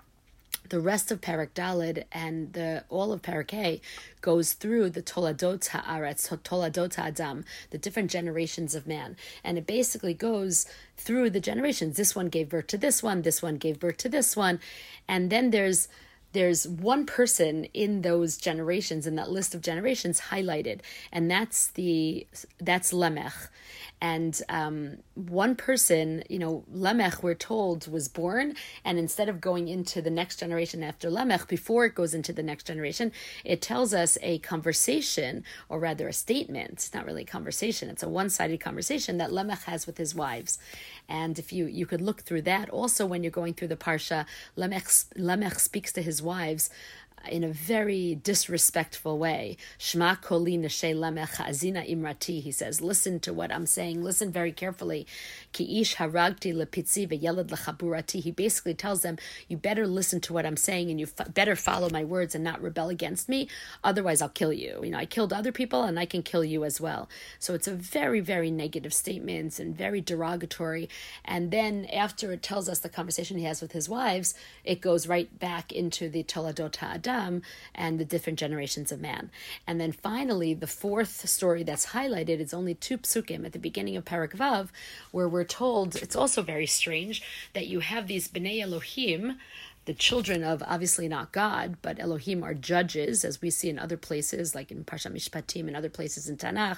the 0.70 0.80
rest 0.80 1.10
of 1.10 1.20
Parak 1.20 1.50
Dalid 1.54 2.04
and 2.12 2.52
the 2.52 2.84
all 2.90 3.12
of 3.12 3.22
Parak 3.22 3.54
A 3.54 3.80
goes 4.20 4.52
through 4.52 4.90
the 4.90 5.02
Toladot 5.02 5.66
Haaretz, 5.68 6.28
Toladot 6.42 6.98
Adam, 6.98 7.44
the 7.70 7.78
different 7.78 8.10
generations 8.10 8.74
of 8.74 8.86
man, 8.86 9.16
and 9.42 9.56
it 9.56 9.66
basically 9.66 10.14
goes 10.14 10.66
through 10.96 11.30
the 11.30 11.40
generations. 11.40 11.96
This 11.96 12.14
one 12.14 12.28
gave 12.28 12.50
birth 12.50 12.66
to 12.68 12.78
this 12.78 13.02
one, 13.02 13.22
this 13.22 13.40
one 13.42 13.56
gave 13.56 13.80
birth 13.80 13.96
to 13.98 14.08
this 14.08 14.36
one, 14.36 14.60
and 15.06 15.30
then 15.30 15.50
there's 15.50 15.88
there's 16.32 16.68
one 16.68 17.06
person 17.06 17.64
in 17.74 18.02
those 18.02 18.36
generations 18.36 19.06
in 19.06 19.16
that 19.16 19.30
list 19.30 19.54
of 19.54 19.62
generations 19.62 20.20
highlighted 20.30 20.80
and 21.12 21.30
that's 21.30 21.68
the 21.68 22.26
that's 22.60 22.92
lemech 22.92 23.48
and 24.00 24.40
um, 24.48 24.98
one 25.14 25.56
person, 25.56 26.22
you 26.28 26.38
know, 26.38 26.64
Lamech, 26.70 27.22
we're 27.22 27.34
told, 27.34 27.88
was 27.88 28.06
born, 28.06 28.54
and 28.84 28.96
instead 28.96 29.28
of 29.28 29.40
going 29.40 29.66
into 29.66 30.00
the 30.00 30.10
next 30.10 30.38
generation 30.38 30.84
after 30.84 31.10
Lamech, 31.10 31.48
before 31.48 31.84
it 31.86 31.96
goes 31.96 32.14
into 32.14 32.32
the 32.32 32.42
next 32.42 32.64
generation, 32.64 33.10
it 33.44 33.60
tells 33.60 33.92
us 33.92 34.16
a 34.22 34.38
conversation, 34.38 35.42
or 35.68 35.80
rather 35.80 36.06
a 36.06 36.12
statement. 36.12 36.72
It's 36.74 36.94
not 36.94 37.06
really 37.06 37.22
a 37.22 37.26
conversation; 37.26 37.90
it's 37.90 38.04
a 38.04 38.08
one-sided 38.08 38.60
conversation 38.60 39.18
that 39.18 39.32
Lamech 39.32 39.62
has 39.64 39.86
with 39.86 39.98
his 39.98 40.14
wives. 40.14 40.58
And 41.08 41.38
if 41.38 41.52
you 41.52 41.66
you 41.66 41.86
could 41.86 42.00
look 42.00 42.20
through 42.20 42.42
that, 42.42 42.70
also 42.70 43.04
when 43.04 43.24
you're 43.24 43.32
going 43.32 43.54
through 43.54 43.68
the 43.68 43.76
parsha, 43.76 44.26
Lamech, 44.54 44.86
Lamech 45.16 45.58
speaks 45.58 45.92
to 45.94 46.02
his 46.02 46.17
wives 46.22 46.70
in 47.30 47.44
a 47.44 47.48
very 47.48 48.14
disrespectful 48.16 49.18
way. 49.18 49.56
Shema 49.78 50.16
koli 50.16 50.58
azina 50.58 51.88
imrati. 51.88 52.42
He 52.42 52.52
says, 52.52 52.80
listen 52.80 53.20
to 53.20 53.32
what 53.32 53.52
I'm 53.52 53.66
saying. 53.66 54.02
Listen 54.02 54.30
very 54.30 54.52
carefully. 54.52 55.06
Ki 55.52 55.80
ish 55.80 55.96
haragti 55.96 56.54
lepitzi 56.54 57.08
ve'yelad 57.08 57.48
lechaburati. 57.48 58.22
He 58.22 58.30
basically 58.30 58.74
tells 58.74 59.02
them, 59.02 59.18
you 59.48 59.56
better 59.56 59.86
listen 59.86 60.20
to 60.22 60.32
what 60.32 60.46
I'm 60.46 60.56
saying 60.56 60.90
and 60.90 61.00
you 61.00 61.08
f- 61.18 61.32
better 61.34 61.56
follow 61.56 61.88
my 61.90 62.04
words 62.04 62.34
and 62.34 62.44
not 62.44 62.62
rebel 62.62 62.88
against 62.88 63.28
me. 63.28 63.48
Otherwise, 63.82 64.22
I'll 64.22 64.28
kill 64.28 64.52
you. 64.52 64.80
You 64.82 64.90
know, 64.90 64.98
I 64.98 65.06
killed 65.06 65.32
other 65.32 65.52
people 65.52 65.82
and 65.84 65.98
I 65.98 66.06
can 66.06 66.22
kill 66.22 66.44
you 66.44 66.64
as 66.64 66.80
well. 66.80 67.08
So 67.38 67.54
it's 67.54 67.68
a 67.68 67.74
very, 67.74 68.20
very 68.20 68.50
negative 68.50 68.92
statement 68.92 69.58
and 69.58 69.76
very 69.76 70.00
derogatory. 70.00 70.88
And 71.24 71.50
then 71.50 71.86
after 71.86 72.32
it 72.32 72.42
tells 72.42 72.68
us 72.68 72.80
the 72.80 72.88
conversation 72.88 73.38
he 73.38 73.44
has 73.44 73.62
with 73.62 73.72
his 73.72 73.88
wives, 73.88 74.34
it 74.64 74.80
goes 74.80 75.06
right 75.06 75.38
back 75.38 75.72
into 75.72 76.08
the 76.08 76.22
Toladot 76.24 76.76
Adam 77.08 77.42
and 77.74 77.98
the 77.98 78.04
different 78.04 78.38
generations 78.38 78.92
of 78.92 79.00
man. 79.00 79.30
And 79.66 79.80
then 79.80 79.92
finally, 79.92 80.54
the 80.54 80.66
fourth 80.66 81.28
story 81.28 81.62
that's 81.62 81.86
highlighted 81.86 82.40
is 82.40 82.54
only 82.54 82.74
two 82.74 82.98
psukim 82.98 83.44
at 83.44 83.52
the 83.52 83.58
beginning 83.58 83.96
of 83.96 84.04
Parak 84.04 84.32
Vav, 84.32 84.68
where 85.10 85.28
we're 85.28 85.44
told 85.44 85.96
it's 85.96 86.16
also 86.16 86.42
very 86.42 86.66
strange 86.66 87.22
that 87.54 87.66
you 87.66 87.80
have 87.80 88.06
these 88.06 88.28
Bnei 88.28 88.62
Elohim 88.62 89.38
the 89.88 89.94
children 89.94 90.44
of 90.44 90.62
obviously 90.66 91.08
not 91.08 91.32
God, 91.32 91.78
but 91.80 91.98
Elohim 91.98 92.44
are 92.44 92.52
judges, 92.52 93.24
as 93.24 93.40
we 93.40 93.48
see 93.48 93.70
in 93.70 93.78
other 93.78 93.96
places, 93.96 94.54
like 94.54 94.70
in 94.70 94.84
Parsha 94.84 95.10
Mishpatim 95.10 95.66
and 95.66 95.74
other 95.74 95.88
places 95.88 96.28
in 96.28 96.36
Tanakh, 96.36 96.76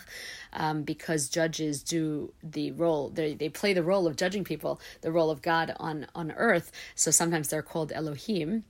um, 0.52 0.84
because 0.84 1.28
judges 1.28 1.82
do 1.82 2.32
the 2.40 2.70
role, 2.70 3.08
they, 3.08 3.34
they 3.34 3.48
play 3.48 3.72
the 3.72 3.82
role 3.82 4.06
of 4.06 4.14
judging 4.14 4.44
people, 4.44 4.80
the 5.00 5.10
role 5.10 5.28
of 5.28 5.42
God 5.42 5.74
on, 5.80 6.06
on 6.14 6.30
earth. 6.30 6.70
So 6.94 7.10
sometimes 7.10 7.48
they're 7.48 7.62
called 7.62 7.90
Elohim. 7.90 8.62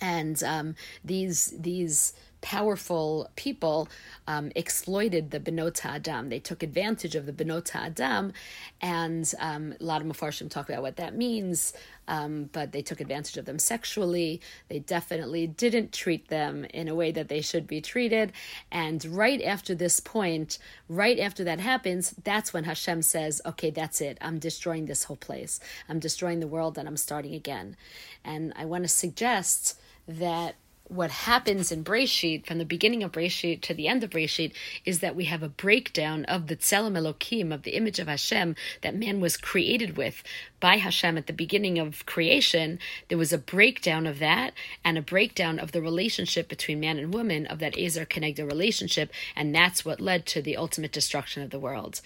And 0.00 0.42
um, 0.42 0.74
these 1.04 1.54
these 1.58 2.14
powerful 2.44 3.30
people 3.36 3.88
um, 4.28 4.52
exploited 4.54 5.30
the 5.30 5.40
Benot 5.40 5.82
Adam. 5.82 6.28
They 6.28 6.40
took 6.40 6.62
advantage 6.62 7.14
of 7.14 7.24
the 7.24 7.32
Benot 7.32 7.74
Adam, 7.74 8.34
and 8.82 9.32
um, 9.40 9.74
a 9.80 9.82
lot 9.82 10.02
of 10.02 10.06
Mefarshim 10.06 10.50
talk 10.50 10.68
about 10.68 10.82
what 10.82 10.96
that 10.96 11.16
means. 11.16 11.72
Um, 12.06 12.50
but 12.52 12.72
they 12.72 12.82
took 12.82 13.00
advantage 13.00 13.38
of 13.38 13.46
them 13.46 13.58
sexually. 13.58 14.42
They 14.68 14.78
definitely 14.78 15.46
didn't 15.46 15.94
treat 15.94 16.28
them 16.28 16.66
in 16.66 16.86
a 16.86 16.94
way 16.94 17.12
that 17.12 17.28
they 17.28 17.40
should 17.40 17.66
be 17.66 17.80
treated. 17.80 18.34
And 18.70 19.02
right 19.06 19.40
after 19.40 19.74
this 19.74 20.00
point, 20.00 20.58
right 20.86 21.18
after 21.18 21.44
that 21.44 21.60
happens, 21.60 22.14
that's 22.24 22.52
when 22.52 22.64
Hashem 22.64 23.00
says, 23.00 23.40
"Okay, 23.46 23.70
that's 23.70 24.02
it. 24.02 24.18
I'm 24.20 24.38
destroying 24.38 24.84
this 24.84 25.04
whole 25.04 25.16
place. 25.16 25.60
I'm 25.88 25.98
destroying 25.98 26.40
the 26.40 26.46
world, 26.46 26.76
and 26.76 26.86
I'm 26.86 26.98
starting 26.98 27.34
again." 27.34 27.74
And 28.22 28.52
I 28.54 28.66
want 28.66 28.84
to 28.84 28.88
suggest 28.88 29.78
that 30.06 30.56
what 30.88 31.10
happens 31.10 31.72
in 31.72 31.82
Breshit, 31.82 32.46
from 32.46 32.58
the 32.58 32.64
beginning 32.64 33.02
of 33.02 33.12
Breshit 33.12 33.62
to 33.62 33.74
the 33.74 33.88
end 33.88 34.04
of 34.04 34.10
Breshit, 34.10 34.52
is 34.84 35.00
that 35.00 35.16
we 35.16 35.24
have 35.24 35.42
a 35.42 35.48
breakdown 35.48 36.24
of 36.26 36.46
the 36.46 36.56
Tselem 36.56 36.96
Elokim, 36.96 37.54
of 37.54 37.62
the 37.62 37.72
image 37.74 37.98
of 37.98 38.06
Hashem 38.06 38.54
that 38.82 38.94
man 38.94 39.20
was 39.20 39.38
created 39.38 39.96
with 39.96 40.22
by 40.60 40.76
Hashem 40.76 41.16
at 41.16 41.26
the 41.26 41.32
beginning 41.32 41.78
of 41.78 42.04
creation. 42.04 42.78
There 43.08 43.18
was 43.18 43.32
a 43.32 43.38
breakdown 43.38 44.06
of 44.06 44.18
that 44.18 44.52
and 44.84 44.98
a 44.98 45.02
breakdown 45.02 45.58
of 45.58 45.72
the 45.72 45.80
relationship 45.80 46.48
between 46.48 46.80
man 46.80 46.98
and 46.98 47.14
woman, 47.14 47.46
of 47.46 47.60
that 47.60 47.78
Ezer 47.78 48.04
Kenegda 48.04 48.44
relationship, 48.46 49.10
and 49.34 49.54
that's 49.54 49.84
what 49.84 50.00
led 50.00 50.26
to 50.26 50.42
the 50.42 50.56
ultimate 50.56 50.92
destruction 50.92 51.42
of 51.42 51.50
the 51.50 51.58
world 51.58 52.02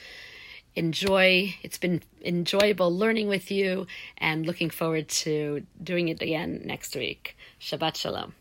enjoy. 0.79 1.55
It's 1.63 1.79
been 1.79 2.03
enjoyable 2.23 2.97
learning 2.97 3.29
with 3.29 3.51
you 3.51 3.87
and 4.17 4.47
looking 4.47 4.71
forward 4.71 5.09
to 5.09 5.67
doing 5.83 6.09
it 6.09 6.23
again 6.23 6.63
next 6.65 6.95
week. 6.95 7.37
Shabbat 7.61 7.97
Shalom. 7.97 8.38